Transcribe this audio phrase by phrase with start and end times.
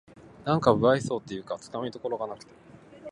[0.45, 2.51] なんか無愛想っていうかつかみどころがなくて